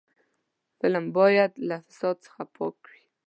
[0.77, 3.03] فلم باید له فساد څخه پاک وي